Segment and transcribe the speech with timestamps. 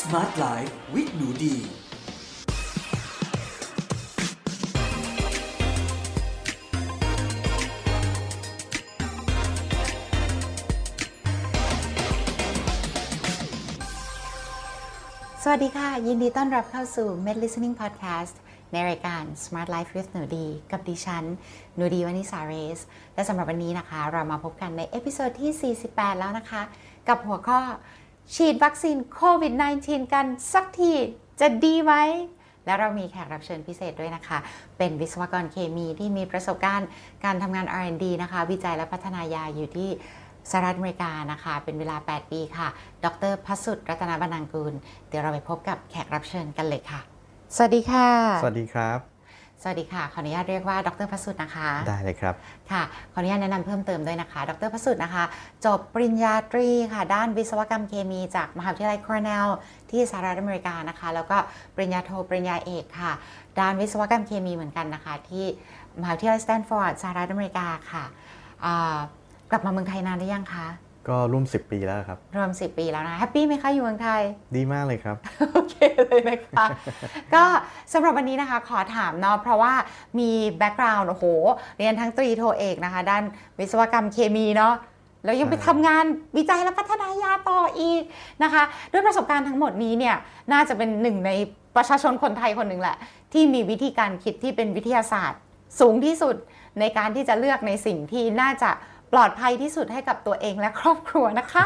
[0.00, 1.56] Smart Life วิหนูดี
[15.42, 18.34] สวัสดีค่ะ ยินดีต้อนรับเข้าสู่ Med Listening Podcast
[18.72, 21.24] ในรายการ Smart Life with หนูดี กับดิฉัน
[21.76, 22.80] หนูดีวนิษาเรซ
[23.14, 26.62] และสำหรับวันนี้นะคะ เรามาพบกันใน episode ที่ 48 แล้วนะคะ
[27.08, 27.60] กับหัวข้อ
[28.34, 30.92] ฉีดวัคซีนโควิด -19 กันสักที
[31.40, 31.94] จะดีไหม
[32.64, 34.38] และเรามีแขกรับเชิญพิเศษด้วยนะคะ
[34.78, 36.88] เป็นวิศวกรเคมีที่มีประสบการณ์
[37.24, 39.90] การทำงาน R&D นะคะ วิจัยและพัฒนายาอยู่ที่
[40.50, 42.68] สหรัฐอเมริกานะคะ เป็นเวลา 8 ปีค่ะ
[43.04, 44.74] ดรพัสุดรัตนบรรณังกูล
[45.08, 47.00] เดี๋ยวเราไปพบกับแขกรับเชิญกันเลยค่ะ
[47.56, 48.08] สวัสดีค่ะ
[48.42, 49.09] สวัสดีครับ
[49.62, 52.34] สวัสดีค่ะ ขออนุญาตเรียกว่า ดรพัสุดนะคะ ได้เลยครับ
[52.70, 52.82] ค่ะ
[53.12, 55.24] ขออนุญาตแนะนำเพิ่มเติมด้วยนะคะ ดรพัสุดนะคะ
[55.66, 59.46] จบปริญญาตรีค่ะ ด้านวิศวกรรมเคมีจากมหาวิทยาลัยคอร์เนล
[59.90, 61.36] ที่สหรัฐอเมริกานะคะ แล้วก็
[61.74, 63.12] ปริญญาโทปริญญาเอกค่ะ
[63.60, 65.44] ด้านวิศวกรรมเคมีเหมือนกันนะคะ ที่
[66.00, 68.04] มหาวิทยาลัยสแตนฟอร์ดสหรัฐอเมริกาค่ะ
[68.64, 68.98] อ่า
[69.50, 70.66] กลับมาเมืองไทยนานหรือยังคะ
[71.08, 74.20] ก็ร่วม 10 ปีแล้วครับ รวม 10 ปีแล้วนะ happy ไหมคะ อยู่เมืองไทย
[74.56, 75.16] ดีมากเลยครับ
[75.52, 76.66] โอเคเลยนะคะ
[77.34, 77.44] ก็
[77.92, 79.74] สำหรับวันนี้นะคะขอถามเนาะเพราะว่า
[80.18, 81.24] มีแบ็กกราวน์โอ้โห
[81.78, 83.22] เรียนทั้งตรีโทเอกนะคะ ด้าน
[83.58, 84.74] วิศวกรรมเคมีเนาะ
[85.24, 86.04] แล้วยังไปใช่ทำงาน
[86.36, 88.02] วิจัยและพัฒนายาต่ออีก
[88.42, 88.62] นะคะ
[88.92, 90.16] ด้วยประสบการณ์ทั้งหมดนี้เนี่ย
[90.52, 91.30] น่าจะเป็นหนึ่งใน
[91.76, 92.96] ประชาชนคนไทยคนหนึ่งแหละ
[93.32, 95.40] ที่มีวิธีการคิดที่เป็นวิทยาศาสตร์
[95.80, 96.36] สูงที่สุด
[96.80, 98.70] ในการที่จะเลือกในสิ่งที่น่าจะ
[99.12, 101.64] ปลอดภัยที่สุดให้กับตัวเองและครอบครัวนะคะ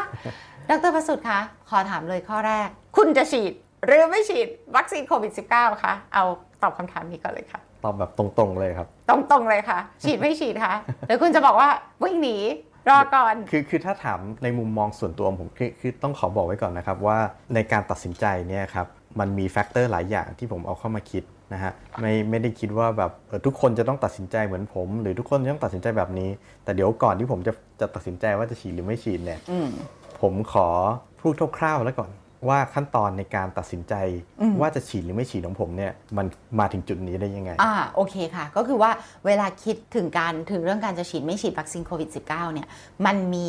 [0.71, 3.53] ดรประสุทธิ์คะขอถามเลยข้อแรก คุณจะฉีด
[3.87, 6.25] หรือไม่ฉีดวัคซีนโควิด -19 คะเอา
[6.63, 10.75] ตอบคำถามนี้ก่อนเลยค่ะ ตอบแบบตรงๆเลยครับ ตรงๆเลยค่ะ ฉีดไม่ฉีดคะ
[11.07, 11.69] หรือคุณจะบอกว่า
[12.03, 12.37] วิ่งหนี
[12.91, 17.19] รอก่อน คือคือถ้าถามในมุมมองส่วนตัวผมคือคือต้องขอบอกไว้ก่อนนะครับว่า
[17.55, 18.87] ในการตัดสินใจเนี่ยครับ
[19.21, 26.31] มันมี factor หลายอย่างที่ผมเอาเข้ามาคิดนะฮะไม่ไม่ได้คิดว่าแบบเออทุกคนจะต้องตัดสินใจเหมือนผม หรือทุกคนจะต้องตัดสินใจแบบนี้
[26.65, 29.69] แต่เดี๋ยวก่อนที่ผมจะจะตัดสินใจว่าจะฉีดหรือไม่ฉีดเนี่ยอืม
[30.23, 30.69] ผมขอ
[31.21, 32.11] พูดคร่าวๆแล้วก่อน
[32.49, 33.95] ว่าขั้นตอนในการตัดสินใจ
[34.41, 36.27] อืมว่าจะฉีดหรือไม่ฉีดของผมเนี่ยมัน
[36.61, 38.91] มาถึงจุดนี้ได้ยังไง อ่าโอเคค่ะ ก็คือว่า
[39.27, 42.69] เวลาคิดถึงการถึงเรื่องการจะฉีดไม่ฉีดวัคซีนโควิด -19 เนี่ย
[43.07, 43.49] มันมี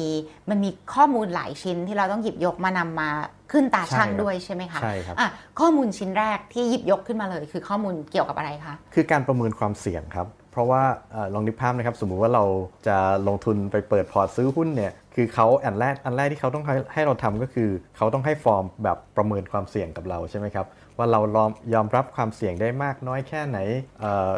[0.49, 3.09] มันมีข้อมูลหลายชิ้นที่เราต้องหยิบยกมานำมา
[3.51, 5.29] ขึ้นตาช่างใช่ครับด้วยใช่ไหมคะใช่ครับอะ
[5.59, 10.83] ข้อมูลชิ้นแรกที่หยิบยกขึ้นมาเลย คือข้อมูลเกี่ยวกับอะไรคะคือการประเมินความเสี่ยงครับ เพราะว่า
[11.13, 12.43] อลองนึกภาพนะครับ สมมุติว่าเรา
[12.87, 20.65] จะลงทุนไปเปิดพอร์ตซื้อหุ้นเนี่ยคือเขาอันแรกอันแรกที่เขาต้องให้ให้เราทำก็คือ เขาต้องให้ฟอร์มแบบประเมินความเสี่ยงกับเราใช่ไหมครับ
[20.97, 21.19] ว่าเรา
[21.73, 23.59] ยอมรับความเสี่ยงได้มากน้อยแค่ไหน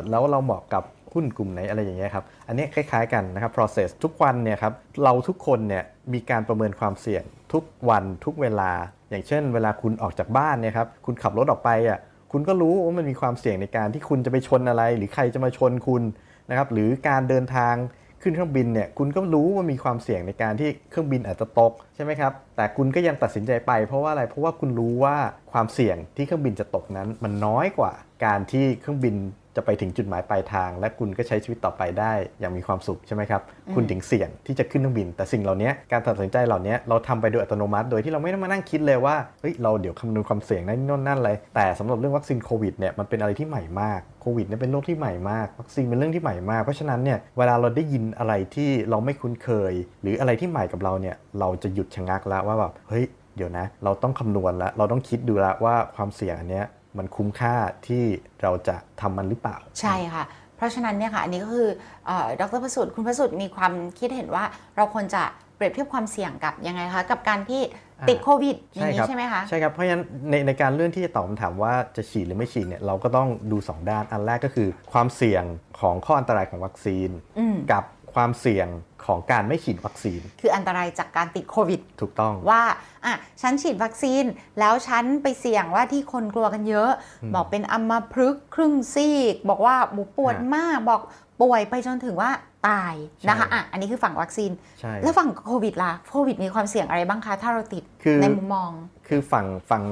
[0.10, 0.84] แล้วเราเหมาะกับ
[1.14, 4.74] หุ้นกลุ่มไหนอะไรอย่างเงี้ยครับ อันนี้คล้ายๆกันนะครับ process ทุกวันเนี่ยครับ
[5.04, 7.24] เราทุกคนเนี่ยมีการประเมินความเสี่ยง
[7.54, 8.72] ทุกวันทุกเวลา
[9.10, 12.00] อย่างเช่น เวลาคุณออกจากบ้านเนี่ยครับคุณขับรถออกไปอะ
[12.32, 16.04] คุณก็รู้ว่ามันมีความเสี่ยงในการที่คุณจะไปชนอะไร หรือใครจะมาชนคุณ
[16.50, 17.76] นะครับหรือการเดินทาง
[18.22, 25.16] ขึ้นเครื่องบินเนี่ยคุณก็รู้ว่ามีความเสี่ยงในการที่เครื่องบินอาจจะตกใช่ไหมครับแต่คุณก็ยังตัดสินใจไปเพราะว่าอะไรเพราะว่าคุณรู้ว่า
[25.52, 27.94] ความเสี่ยงที่เครื่องบินจะตกนั้น มันน้อยกว่า
[28.26, 29.16] การที่เครื่องบิน
[29.58, 33.42] จะไปถึงจุดหมายปลายทาง และคุณก็ใช้ชีวิตต่อไปได้อย่างมีความสุขใช่ไหมครับ
[33.76, 53.06] คุณถึงเสี่ยงที่จะขึ้นเครื่องบิน แต่สิ่งเหล่านี้การตัดสินใจเหล่านี้เราทำไปโดยอัตโนมัติ โดยที่เราไม่ต้องมานั่งคิดเลยว่าเฮ้ยเราเดี๋ยวคำนวณความเสี่ยงนั่นนนนั่นอะไรแต่สำหรับเรื่องวัคซีนโควิดเนี่ยมันเป็นอะไรที่ใหม่มากโควิดเนี่ยเป็นโรคที่ใหม่มากวัคซีนเป็นเรื่องที่ใหม่มาก เพราะฉะนั้นเนี่ยเวลาเราได้ยินอะไรที่เราไม่คุ้นเคย หรืออะไรที่ใหม่กับเราเนี่ยเราจะหยุดชะงักแล้วว่าแบบเฮ้ย
[53.38, 56.66] เดี๋ยวนะ เราต้องคำนวณแล้ว เราต้องคิดดูแล้วว่าความเสี่ยงอันเนี้ย
[56.98, 57.56] มันคุ้มค่า
[57.88, 58.04] ที่
[58.42, 60.24] เราจะทำมันหรือเปล่า ใช่ค่ะ
[60.56, 61.70] เพราะฉะนั้นเนี่ยค่ะ อันนี้ก็คือ
[62.06, 64.44] เออดรประสุทธิ์คุณประสุทธิ์มีความคิดเห็นว่า
[64.76, 65.24] เราควรจะ
[65.56, 67.62] เปรียบเทียบความเสี่ยงกับยังไงคะกับการที่
[68.10, 75.44] ติดอ่าโควิดอย่างนี้ใช่ไหมคะใช่ครับเพราะฉะนั้นในในการเรื่องที่จะตอบคำถามว่าจะฉีดหรือไม่ฉีดเนี่ยเราก็ต้องดู 2 ด้านอันแรกก็คือ ความเสี่ยง
[75.80, 77.10] ของข้ออันตรายของวัคซีน
[77.40, 77.84] อืมกับ
[78.18, 78.68] ความเสี่ยง
[79.06, 82.64] ของการไม่ฉีดวัคซีน คืออันตรายจากการติดโควิด ถูกต้องว่า
[83.06, 84.24] อะฉันฉีดวัคซีน
[84.60, 86.92] แล้วฉันไปเสี่ยงว่าที่คนกลัวกันเยอะ
[87.36, 91.02] บอกเป็นอัมพฤกษ์ครึ่งซีก บอกว่าหมูปวดฮะมากบอก
[91.42, 92.32] ป่วยไปจนถึงว่า
[92.68, 92.96] ตาย
[93.30, 98.72] นะคะใช่อะอันนี้คือฝั่งวัคซีนใช่แล้วฝั่งโควิดล่ะโควิดมีความเสี่ยงอะไรบ้างคะ ถ้าเราติดคือในมุมมอง
[99.08, 99.84] คือฝั่งฝั่ง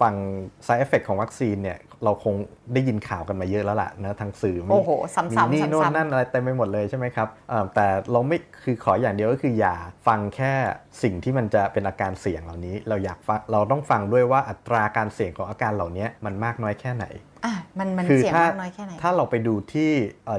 [0.00, 0.14] ฝั่ง
[0.66, 2.34] side effect ของวัคซีนเนี่ย เราคง
[2.72, 9.74] ได้ยินข่าวกันมาเยอะแล้วล่ะนะทางสื่อมีโอ้โหซ้ำๆมีนี่โน่นซ้ำๆนั่นอะไรเต็มไปหมดเลยใช่ไหมครับเอ่อแต่เราไม่คือขออย่างเดียวก็คืออย่า
[10.06, 10.52] ฟังแค่
[11.02, 17.06] สิ่งที่มันจะเป็นอาการเสี่ยงเหล่านี้ เราอยากฟังเราต้องฟังด้วยว่าอัตราการเสี่ยงของอาการเหล่านี้มันมากน้อยแค่ไหน
[17.44, 19.90] อะมันมันคือเสี่ยงถ้ามากน้อยแค่ไหน ถ้าเราไปดูที่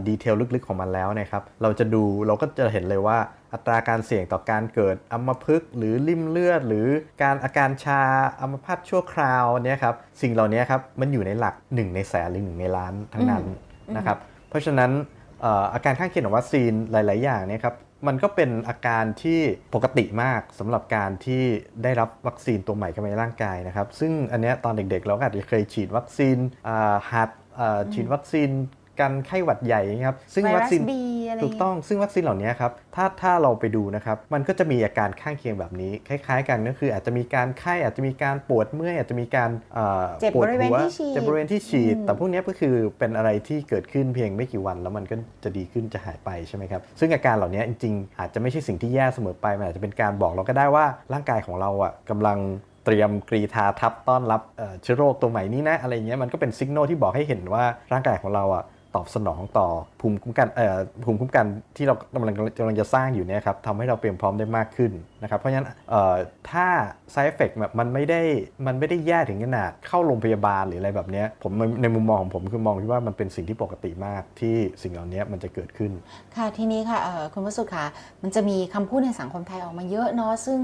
[0.08, 3.18] detail ลึกๆของมันแล้วนะครับ เราจะดูเราก็จะเห็นเลยว่า
[3.54, 6.88] อัตราการเสี่ยงต่อการเกิดอัมพฤกษ์หรือลิ่มเลือด หรือ
[7.24, 8.02] การอาการชา
[8.42, 13.44] อัมพาตชั่วคราวเนี่ยครับสิ่งเหล่านี้ครับมันอยู่ในหลัก 1 ในแสนหรือ1ในล้านทั้งนั้น
[13.98, 14.18] นะครับ
[14.50, 14.92] เพราะฉะนั้น
[15.42, 17.76] เอ่ออาการข้างเคียงของวัคซีนหลาย ๆ อย่างเนี่ยครับ
[18.08, 19.40] มันก็เป็นอาการที่
[19.74, 21.44] ปกติมากสำหรับการที่
[21.84, 27.30] ได้รับวัคซีนตัวใหม่เข้ามาในร่างกายนะครับ ซึ่งอันเนี้ยตอนเด็ก ๆ เราก็อาจจะเคยฉีดวัคซีนอ่าหัด
[27.60, 28.50] อ่าฉีดวัคซีน
[29.00, 52.40] กันไข้หวัดใหญ่นะครับซึ่งไววัรัคสซีนบีอะไรถูกต้องซึ่งวัคซีนเหล่านี้ครับถ้าถ้าเราไปดูนะครับมันก็จะมีอาการข้างเคียงแบบนี้ คล้าย ๆ กันก็คืออาจจะมีการไข้อาจจะมีการปวดเมื่อยอาจจะมีการอ่าเจ็บปวดบริเวณหัวที่ฉีดเจ็บบริเวณที่ฉีดอืมแต่พวกนี้ก็คือเป็นอะไรที่เกิดขึ้นเพียงไม่กี่วัน แล้วมันก็จะดีขึ้นจะหายไปใช่ไหมครับซึ่งอาการเหล่านี้จริงๆ อาจจะไม่ใช่สิ่งที่แย่เสมอไปมันอาจจะเป็นการบอกเราก็ได้ว่าร่างกายของเราอะกำลัง
[52.86, 58.64] เตรียมกรีธาทับต้อนรับเอ่อเชื้อโรคตัวใหม่นี้นะอะไรเงี้ยมันก็เป็นสัญญาณที่บอกให้เห็นว่าร่างกายของเราอะ
[58.96, 59.68] ตอบสนองต่อ
[60.00, 61.46] ภูมิคุ้มกันเอ่อภูมิคุ้มกัน
[61.76, 64.92] ที่เรากำลังกำลังจะสร้างอยู่เนี่ยครับทำให้เราเตรียมพร้อมได้มากขึ้น
[65.22, 66.16] นะครับเพราะฉะนั้นเอ่อ
[66.52, 66.68] ถ้า
[67.14, 68.22] side effect แบบมันไม่ได้
[68.68, 75.92] มันไม่ได้แย่ถึงขนาดเข้าโรงพยาบาลหรืออะไรแบบเนี้ยผมในในมุมมองของผมคือมองที่ว่ามันเป็นสิ่งที่ปกติมากที่สิ่งเหล่านี้มันจะเกิดขึ้น
[76.36, 77.86] ค่ะทีนี้ค่ะเอ่อคุณวสุค่ะ
[78.24, 80.60] มันจะมีคำพูดในสังคมไทยออกมาเยอะเนาะซึ่ง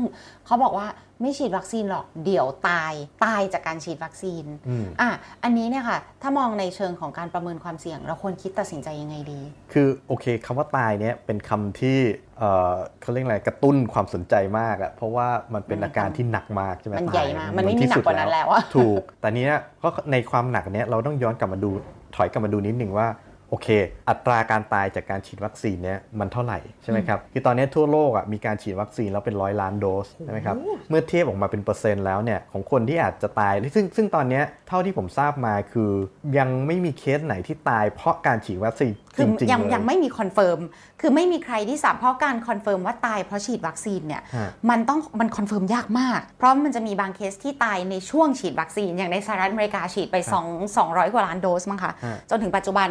[0.46, 0.88] เขาบอกว่า
[1.22, 2.94] ไม่ฉีดวัคซีนหรอกเดี๋ยวตาย
[3.26, 5.10] ตายจากการฉีดวัคซีนอืมอะ
[5.44, 9.42] อันนี้เนี่ยค่ะถ้ามองในเชิงของการประเมินความเสี่ยง เราควรคิดตัดสินใจยังไงดี
[9.74, 11.98] คือโอเคคำว่าตายเนี่ยเป็นคำที่
[12.39, 19.53] เอ่อเขาเรียกอะไรกระตุ้นความสนใจมากอะเพราะว่ามันเป็นอาการที่หนักมากใช่ไหมมันตยใหญ่มากมันไม่มีที่สุดหนักกว่านั้นแล้วอะถูก แต่เนี้ย
[19.83, 21.71] ก็ในความหนักเนี้ยเราต้องย้อนกลับมาดู
[22.15, 23.09] ถอยกลับมาดูนิดหนึ่งว่า
[23.50, 23.69] โอเค
[24.09, 30.56] อัตราการตายจากการฉีดวัคซีนเนี้ยมันเท่าไหร่ใช่ไหมครับคือตอนเนี้ยทั่วโลกอะมีการฉีดวัคซีนแล้วเป็นร้อยล้านโดสใช่ไหมครับ
[30.89, 35.91] เมื่อเทียบออกมาเป็นเปอร์เซ็นต์แล้วเนี่ยของคนที่อาจจะตาย ซึ่งซึ่งตอนเนี้ยเท่าที่ผมทราบมาคือ
[36.38, 40.60] ยังไม่มีเคสไหนที่ตายเพราะการฉีดวัคซีน คืจอริงๆยังเลยยังไม่มีคอนเฟิร์ม
[41.01, 52.88] คือไม่มีใครที่สามเพราะการ confirm ว่าตายเพราะฉีดวัคซีนเนี่ยฮะมันต้องมัน confirm ยากมาก เพราะมันจะมีบางเคสที่ตายในช่วงฉีดวัคซีน อย่างในสหรัฐอเมริกาฉีดไป 2 200 กว่าล้านโดสมั้งคะฮะจนถึงปัจจุบัน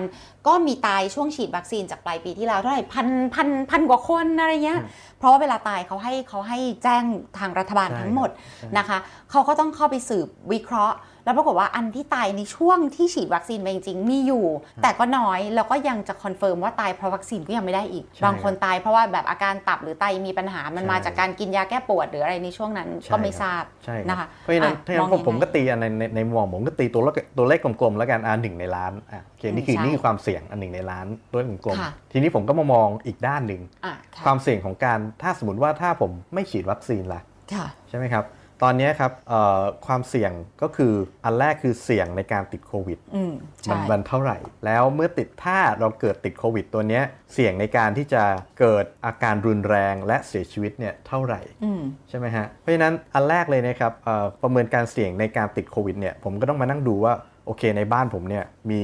[0.46, 4.80] ก็มีตายช่วงฉีดวัคซีนจากปลายปีที่แล้วเท่าไหร่พันพันพันกว่าคนอะไรเงี้ย
[5.18, 7.04] เพราะว่าเวลาตายเขาให้เขาให้แจ้ง
[7.38, 8.98] ทางรัฐบาลใช่ทั้งหมดใช่นะคะ
[9.30, 14.46] เขาก็ต้องเข้าไปสืบวิเคราะห์ แล้วปรากฏว่าอันที่ตายในช่วงที่ฉีดวัคซีนไปจริงๆมีอยู่
[14.82, 37.20] แต่ก็น้อยแล้วก็ยังจะ confirm ว่าตายเพราะวัคซีนก็ยังไม่ได้อีกใช่บางคนตายเพราะว่าแบบอาการตับหรือไตมีปัญหามันใช่มาจากการกินยาแก้ปวดหรืออะไรในช่วงนั้นใช่ก็ไม่ครับทราบใช่รับนะคะเพราะฉะนั้นอะถ้างั้นมองผมยังไงผมก็ตีอันในในในมุมมองผมก็ตีตัวเลขตัวเลขกลมๆแล้วกันอันหนึ่งในล้านอะโอเคนี่คือใช่นี่คือความเสี่ยงอันหนึ่งในล้านตัวเลขกลมค่ะๆทีนี้ผมก็มามองอีกด้านหนึ่งอะค่ะความเสี่ยงของการถ้าสมมติว่าถ้าผมไม่ฉีดวัคซีนล่ะ
[37.54, 38.24] ค่ะใช่ไหมครับ
[38.62, 40.32] ตอนนี้ครับเอ่อความเสี่ยง
[40.62, 40.92] ก็คือ
[41.24, 48.22] อันแรกคือเสี่ยงในการติดโควิดอืมมัใช่นมันเท่าไหร่ แล้วเมื่อติดถ้าเราเกิดติดโควิดตัวเนี้ยเสี่ยงในการที่จะ
[48.60, 57.14] เกิดอาการรุนแรงและเสียชีวิตเนี่ยเท่าไหร่อืมใช่ไหมฮะเพราะฉะนั้นอันแรกเลยนะครับเอ่อประเมินการเสี่ยงในการติดโควิดเนี่ยผมก็ต้องมานั่งดูว่า
[57.46, 58.80] โอเคในบ้านผมเนี่ยมี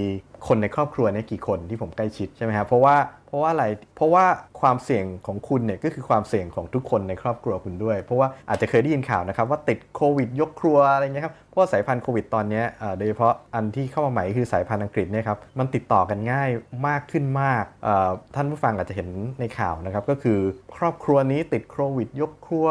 [0.49, 2.97] คนในครอบครัวเนี่ยกี่คนที่ผมใกล้ชิดใช่ไหมครับเพราะว่า
[3.29, 3.67] เพราะว่าอะไร
[3.97, 4.25] เพราะว่า
[4.61, 16.51] ความเสี่ยงของคุณเนี่ยก็คือความเสี่ยงของทุกคนในครอบครัวคุณด้วย เพราะว่าอาจจะเคยได้ยินข่าวนะครับว่าติดโควิดยกครัวอะไรเงี้ยครับ เพราะว่าสายพันธุ์โควิดตอนเนี้ยเอ่อโดยเฉพาะอันที่เข้ามาใหม่คือสายพันธุ์อังกฤษเนี่ยครับ มันติดต่อกันง่าย
[16.89, 19.09] มากขึ้นมากเอ่อท่านผู้ฟังอาจจะเห็น
[19.41, 20.39] ในข่าวนะครับก็คือ
[20.77, 22.69] ครอบครัวนี้ติดโควิดยกครัว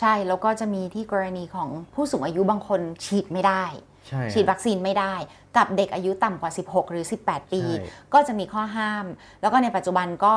[0.00, 3.64] ใช่ แล้วก็จะมีที่กรณีของผู้สูงอายุบางคนฉีดไม่ได้
[4.08, 5.14] ใช่ฉีดวัคซีนไม่ได้
[5.56, 9.04] กับเด็กอายุต่ำกว่า 16 หรือ 18 ปีใช่ก็จะมีข้อห้าม
[9.42, 10.34] แล้วก็ในปัจจุบันก็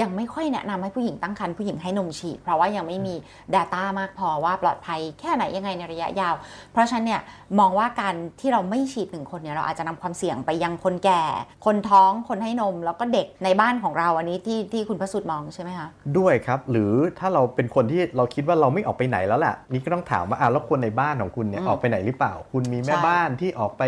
[0.00, 3.14] ยังไม่ค่อยแนะนำให้ผู้หญิงตั้งครรภ์ผู้หญิงให้นมฉีด เพราะว่ายังไม่มี
[3.54, 6.34] Data มากพอว่าปลอดภัยแค่ไหนยังไงในระยะยาว
[6.72, 7.20] เพราะฉะนั้นเนี่ย
[7.58, 11.22] มองว่าการที่เราไม่ฉีดหนึ่งคนเนี่ยเราอาจจะนำความเสี่ยงไปยังคนแก่
[11.66, 23.82] คนท้องคนให้นม แล้วก็เด็กในบ้านของเราอันนี้ที่ที่คุณพระสุดมองใช่ไหมคะด้วยครับหรือถ้าเราเป็นคนที่เราคิดว่าเราไม่ออกไปไหนแล้วแหละนี่ก็ต้องถามว่าอะแล้วคนในบ้านของคุณเนี่ยอืมออกไปไหนหรือเปล่า คุณมีแม่ใช่บ้านที่ออกไป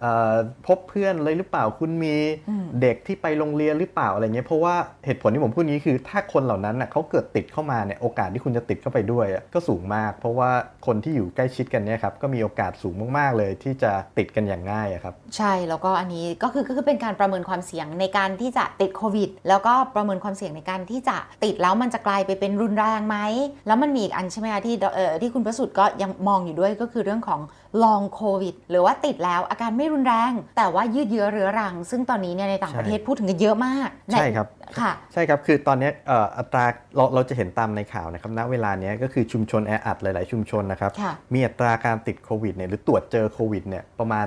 [0.00, 0.19] เอ่อ
[0.66, 2.14] พบเพื่อนเลยหรือเปล่าคุณมี
[2.82, 4.74] เด็กที่ไปโรงเรียนหรือเปล่าอะไรเงี้ยเพราะว่า
[5.06, 10.50] เหตุผลที่ผมพูดนี้คือ ถ้าคนเหล่านั้นน่ะเขาเกิดติดเข้ามาเนี่ยโอกาสที่คุณจะติดเข้าไปด้วยก็สูงมาก เพราะว่า
[10.86, 23.16] คนที่อยู่ใกล้ชิดกันเนี่ยครับก็มีโอกาสสูงมากๆเลยที่จะติดกันอย่างง่ายอะครับใช่แล้วก็อันนี้ก็คือก็คือเป็นการประเมินความเสี่ยงในการที่จะติดโควิดแล้วก็ประเมินความเสี่ยงในการที่จะติดแล้วมันจะกลายไปเป็นรุนแรงไหม
[23.66, 27.40] แล้วมันมีอีกอันใช่ไหมคะที่เอ่อที่คุณประสุทธิ์ก็ยังมองอยู่ด้วยก็คือเรื่องของ
[27.84, 30.09] ลองโควิดหรือว่าติดแล้วอาการไม่รุนแรง
[30.56, 34.46] แต่ว่ายืดเยื้อเรื้อรัง ซึ่งตอนนี้เนี่ยในต่างใช่ประเทศพูดถึงกันเยอะมาก ใช่ครับ
[34.80, 36.64] ค่ะใช่ครับคือตอนเนี้ยเอ่ออัตรา
[36.96, 44.26] เราเราจะเห็นตามในข่าวนะครับณเวลาเนี้ยก็คือชุมชนแออัดหลาย ๆ ชุมชนนะครับค่ะมีอัตราการติดโควิดเนี่ยหรือตรวจเจอโควิดเนี่ยประมาณ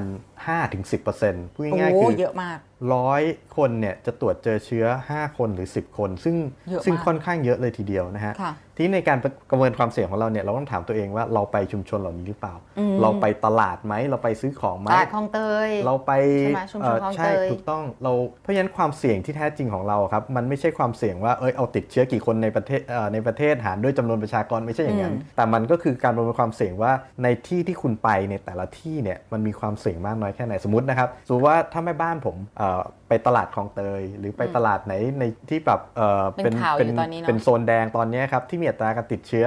[0.62, 2.59] 5-10%พูดโอ้ง่ายๆคือเยอะมาก
[2.95, 3.23] ร้อย
[3.57, 6.35] คนเนี่ยจะตรวจเจอเชื้อ 5 คนหรือ 10 คน ซึ่ง
[6.69, 9.17] เยอะมากซึ่งค่อนข้างเยอะเลยทีเดียวนะฮะค่ะที่ในการ
[9.51, 26.91] ประเมินความเสี่ยงของเราเนี่ยเราต้องถามตัวเองว่าเราไปชุมชนเหล่านี้หรือเปล่าอืมเราไปตลาดไหมเราไปซื้อของไหมตลาดคลองเตยเราไปใช่ไหมชุมชนเอ่อคลองใช่เตยถูกต้องเราเพราะฉะนั้นความเสี่ยงที่แท้จริงของเราครับมันไม่ใช่ความเสี่ยงว่าเอยเอาติดเชื้อกี่คนในประเทศเอ่อในประเทศหารด้วยจำนวนประชากรไม่ใช่อย่างนั้น แต่มันก็คือการประเมินความเสี่ยงว่า
[27.23, 39.45] ในที่ที่คุณไปในแต่ละที่เนี่ยมันมีความเสี่ยงมากน้อยแค่ไหนสมมตินะครับสมมติว่าถ้าแม่บ้านผมเอ่อไปตลาดคลองเตย หรือไปตลาดไหนในที่แบบเอ่อเป็นข่าวอยู่ตอนนี้เนอะเป็นโซนแดงตอนเนี้ยครับที่มีอัตราการติดเชื้อ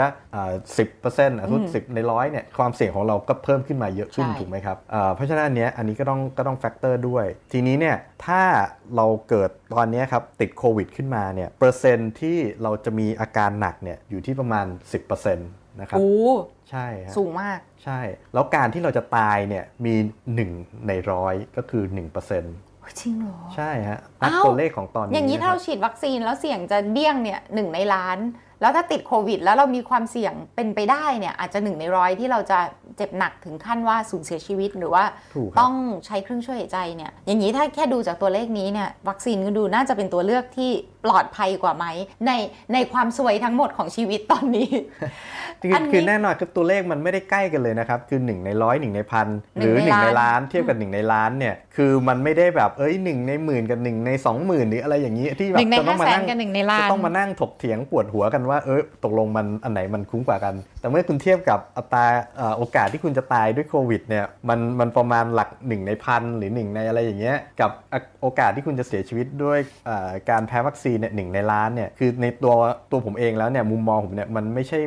[0.78, 8.42] สิบเปอร์เซ็นต์ทุกสิบในร้อยเนี่ยความเสี่ยงของเราก็เพิ่มขึ้นมาเยอะขึ้นใช่ถูกไหมครับเอ่อเพราะฉะนั้นอันเนี้ยอันนี้ก็ต้องก็ต้อง factor ด้วย ทีนี้เนี่ยถ้า
[8.96, 14.66] เราเกิดตอนเนี้ยครับติดโควิดขึ้นมาเนี่ยเปอร์เซ็นต์ที่เราจะมีอาการหนักเนี่ยอยู่ที่ประมาณ
[15.04, 16.10] 10%นะครับโอ้
[16.70, 18.00] ใช่ฮะสูงมากใช่
[18.34, 19.94] แล้วการที่เราจะตายเนี่ยมี
[20.40, 28.18] 1 ในร้อยก็คือ 1%จริงเหรอ ใช่ฮะนับอ้าวตัวเลขของตอนนี้ อย่างนี้ถ้าะคเราบฉีดวัคซีนแล้วเสี่ยงจะเดี้ยงเนี่ยหนึ่งในล้าน
[28.60, 32.58] แล้วถ้าติดโควิด แล้วเรามีความเสี่ยงเป็นไปได้เนี่ยอาจจะหนึ่งในร้อยที่เราจะ
[32.96, 35.74] เจ็บหนักถึงขั้นว่าสูญเสียชีวิตหรือว่าถูกครับต้อง
[36.06, 40.70] ใช้เครื่องช่วยหายใจเนี่ยอย่างนี้ถ้าแค่ดูจากตัวเลขนี้เนี่ยวัคซีนก็ดูน่าจะเป็นตัวเลือกที่
[41.06, 41.86] ปลอดภัยกว่าไหม
[42.26, 42.32] ใน
[42.72, 44.68] ในความสวยทั้งหมดของชีวิตตอนนี้
[45.62, 62.04] คืออันนี้คือแน่นอนคือตัวเลขมันไม่ได้ใกล้กันเลยนะครับ คือ1ในร้อยหนึ่งในพันหหนึ่รืงอใน1ในล้านล้านเทียบกับ1ในล้านเนี่ยคือมันไม่ได้แบบเอ้ยหนึ่งในหมื่นกับหนึ่งในสองหมื่นหรืออะไรอย่างนี้ที่แบหบนึ่งในจะต้ห้าองมาแสนนั่งกับหนึ่งในล้าจะนต้องมานั่งถกเถียงปวดหัวกันว่าเออตกลงมันอันไหนมันคุ้มกว่ากัน แต่เมื่อคุณเทียบกับอัตรา
[62.36, 67.70] เอ่อโอกาสที่คุณจะตายด้วยโควิดเนี่ยมันมันประมาณหลักหนึ่งในพันหรือหนึ่งในอะไรอย่างเงี้ยกับ
[68.20, 72.54] โอกาสที่คุณจะเสียชีวิตด้วยเอ่อการแพ้วัคซีนเนี่ยหนึ่งในล้านเนี่ยคือในตัว
[72.90, 74.78] ตัวผมเองแล้วเนี่ยมุมมองผมเนี่ยมันไม่ใช่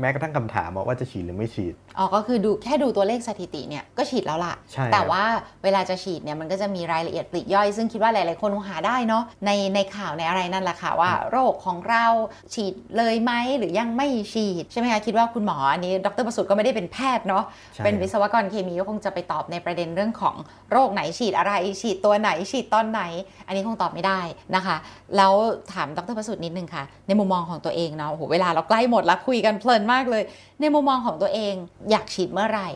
[0.00, 5.24] แม้กระทั่งคำถามว่าจะฉีดหรือไม่ฉีด อ๋อก็คือดูแค่ดูตัวเลขสถิติเนี่ยก็ฉีดแล้วล่ะใช่ครับแต่ว่า
[5.64, 12.06] เวลาจะฉีดเนี่ยมันก็จะมีรายละเอียดปลีกย่อย ซึ่งคิดว่าหลาย ๆ คนคงหาได้เนาะในในข่าวในอะไรนั่นแหละค่ะว่าโรคของเรา
[12.54, 20.34] ฉีดเลยไหมหรือยังไม่ฉีด ใช่ไหมคะคิดว่าคุณหมออันนี้ ดรประสุทธิ์ก็ไม่ได้เป็นแพทย์เนาะใช่เป็นวิศวกรเคมีก็คงจะไปตอบในประเด็นเรื่องของ
[20.70, 23.02] โรคไหนฉีดอะไร ฉีดตัวไหนฉีดตอนไหน
[23.46, 24.20] อันนี้คงตอบไม่ได้
[24.54, 24.76] นะคะ
[25.16, 25.32] แล้ว
[25.72, 30.22] ถามดรประสุทธิ์นิดนึงค่ะ ในมุมมองของตัวเองเนาะโอ้โหเวลาเราใกล้หมดแล้วคุยกันเพลินมากเลย
[30.60, 31.54] ในมุมมองของตัวเอง
[31.90, 32.70] อยากฉีดเมื่อไหร่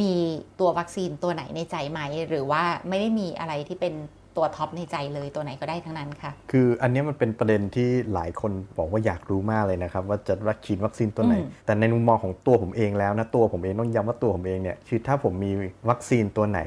[0.00, 0.14] มี
[0.60, 3.94] ตัววัคซีนตัวไหนในใจไหม หรือว่าไม่ได้มีอะไรที่เป็น
[4.36, 15.52] ตัวท็อปในใจเลยตัวไหนก็ได้ทั้งนั้นค่ะ คืออันเนี้ยมันเป็นประเด็นที่หลายคนบอกว่าอยากรู้มากเลยนะครับ ว่าจะรักฉีดวัคซีนตัวไหนอืมแต่ในมุมมองของตัวผมเองแล้วนะตัวผมเองต้องย้ำว่าตัวผมเองเนี่ยคือถ้าผมมี
[15.88, 16.60] วัคซีนตัวไหน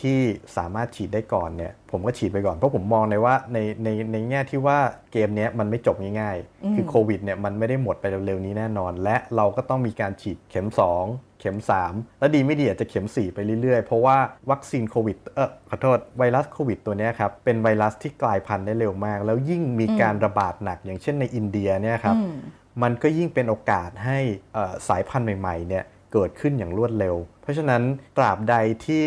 [0.00, 0.18] ที่
[0.56, 4.78] สามารถฉีดได้ก่อนเนี่ยผมก็ฉีดไปก่อนเพราะผมมองในว่าในในในแง่ที่ว่า
[5.12, 14.16] เกมเนี้ยมันไม่จบง่ายอืมๆคือโควิดเนี่ยมันไม่ได้หมดไปเร็วๆนี้แน่นอน และเราก็ต้องมีการฉีดเข็ม 2 เข็ม 3 แล้วดีไม่ดีอาจจะเข็ม 4 ไปเรื่อยๆ เพราะว่า
[14.50, 22.34] วัคซีนโควิดเออขอโทษไวรัสโควิดตัวเนี้ยครับ เป็นไวรัสที่กลายพันธุ์ได้เร็วมาก แล้วยิ่งมีการระบาดหนักอย่างเช่นในอินเดียเนี่ยครับอืม
[22.82, 24.18] มันก็ยิ่งเป็นโอกาสให้
[24.54, 27.82] เอ่อสายพันธุ์ใหม่ๆเนี่ยเกิดขึ้นอย่างรวดเร็ว เพราะฉะนั้น
[28.16, 28.54] ตราบใด
[28.86, 29.04] ที่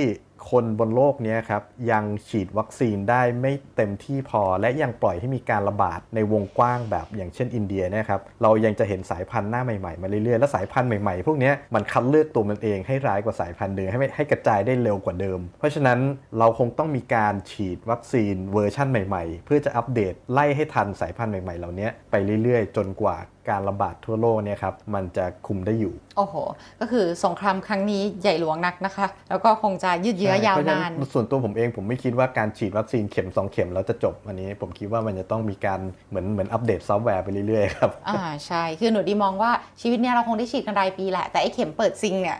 [0.50, 16.00] คนบนโลกนี้ครับยังฉีดวัคซีนได้ไม่เต็มที่พอ และยังปล่อยให้มีการระบาดในวงกว้างแบบอย่างเช่นอินเดียเนะครับเรายังจะเห็นสายพันธุ์หน้าใหม่ๆมาเรื่อยๆและสายพันธุ์ใหม่ๆ พวกนี้มันคัดเลือกตัวมันเองให้ร้ายกว่าสายพันธุ์เดิมให้ให้กระจายได้เร็วกว่าเดิม เพราะฉะนั้น
[16.40, 23.18] เราคงต้องมีการฉีดวัคซีนเวอร์ชั่นใหม่ๆ เพื่อจะอัปเดตไล่ให้ทันสายพันธุ์ใหม่ๆ เหล่านี้ไปเรื่อยๆ จนกว่า
[23.50, 26.36] การระบาดทั่วโลกเนี่ยครับมันจะคุมได้อยู่ โอ้โห
[26.80, 35.80] ก็คือสงครามครั้งนี้ใหญ่หลวงนักนะคะ แล้วก็คงจะยืดเยื้อยาวเพระฉะนาน ส่วนตัวผมเองผมไม่คิดว่าการฉีดวัคซีนเข็ม 2 เข็มแล้วจะจบ อันนี้ผมคิดว่ามันจะต้องมีการ
[36.10, 42.40] เหมือนเหมือนอัปเดตซอฟต์แวร์ไปเรื่อยๆครับ อ่าใช่ คือหนูดีมองว่าชีวิตเนี้ยเราคงได้ฉีดกันรายปีแหละ แต่ไอ้เข็มเปิดซิงเนี่ย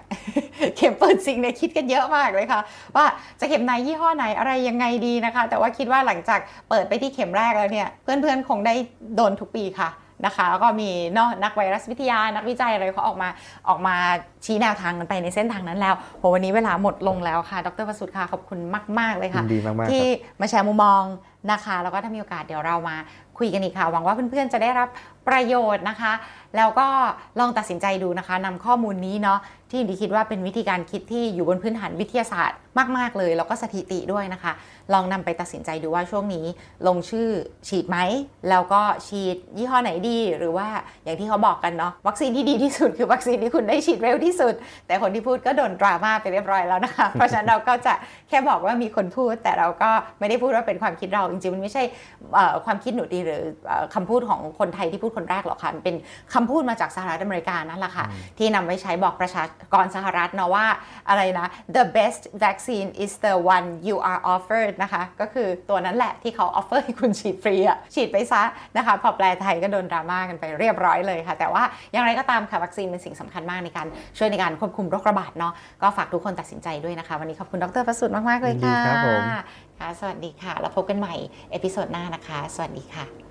[0.78, 2.62] เข็มเปิดซิงเนี่ยคิดกันเยอะมากเลยค่ะ
[2.96, 3.06] ว่า
[3.40, 6.40] จะเข็มไหนยี่ห้อไหนอะไรยังไงดีนะคะ แต่ว่าคิดว่าหลังจาก
[6.70, 8.76] เปิดไปที่เข็มแรกแล้วเนี่ยเพื่อนๆคงได้
[9.16, 9.90] โดนทุกปีค่ะ
[10.26, 13.30] นะคะแล้วก็มีเนอะนักไวรัสวิทยานักวิจัยอะไรเขาออกมา
[13.70, 13.96] ออกมา
[14.46, 18.60] ชี้แนวทางกันไปในเส้นทางนั้นแล้วโหวันนี้เวลาหมดลงแล้วค่ะ ดรประสุทธิ์ค่ะ ขอบคุณ
[19.00, 20.06] มาก ๆ เลยค่ะยินดีมากๆครับที่
[20.42, 21.04] มาแชร์มุมมอง
[21.52, 22.98] นะคะ แล้วก็ถ้ามีโอกาสเดี๋ยวเรามา
[23.38, 24.90] คุยกันอีกค่ะ หวังว่าเพื่อน ๆ จะได้รับ
[25.32, 26.14] ประโยชน์นะคะ
[26.58, 26.88] แล้วก็
[27.40, 32.58] ลองตัดสินใจดูนะคะนำข้อมูลนี้เนาะที่ยินดีคิดว่าเป็นวิธีการคิดที่อยู่บนพื้นฐานวิทยาศาสตร์
[32.98, 34.52] มาก ๆ เลย แล้วก็สถิติด้วยนะคะ
[34.94, 36.46] ลองนำไปตัดสินใจดูว่าช่วงนี้
[36.88, 37.28] ลงชื่อ
[37.68, 37.98] ฉีดไหม
[38.50, 40.68] แล้วก็ฉีดยี่ห้อไหนดี หรือว่า
[41.04, 44.54] อย่างที่เขาบอกกันเนาะวัคซีนที่ดีที่สุดคือวัคซีนที่คุณได้ฉีดเร็วที่สุด
[44.88, 47.94] แต่คนที่พูดก็โดนดราม่าไปเรียบร้อยแล้วนะคะ เพราะฉะนั้นเราก็จะ
[48.30, 51.84] แค่บอกว่ามีคนพูด แต่เราก็ไม่ได้พูดว่าเป็นความคิดเราจริงๆมันไม่ใช่
[52.66, 55.96] ความคิดหนูดีหรือเอ่อคำพูดของคนไทยที่พูดคนแรกหรอกค่ะมันเป็น
[56.34, 58.06] คำพูดมาจากสหรัฐอเมริกานั่นแหละค่ะ
[58.38, 60.66] ที่นำไว้ใช้บอกประชากรสหรัฐเนาะว่า
[61.10, 61.48] อะไรนะ
[61.78, 68.42] the best vaccine is the one you are offered นะคะก็คือตัวนั้นแหละที่เขา offer ให้คุณฉีดฟรีอะฉีดไปซะ
[68.78, 73.88] นะคะพอแปลไทยก็โดนดราม่ากันไปเรียบร้อยเลยค่ะ แต่ว่าอย่างไรก็ตามค่ะวัคซีนเป็นสิ่งสำคัญมากในการ
[74.18, 79.22] ช่วยในการควบคุมโรคระบาดเนาะก็ฝากทุกคนตัดสินใจด้วยนะคะ วันนี้ขอบคุณดรประสุทธิ์มาก ๆ เลยค่ะยินดีครับผม
[79.80, 81.16] ค่ะ สวัสดีค่ะ แล้วพบกันใหม่
[81.52, 83.31] episode หน้านะคะ สวัสดีค่ะ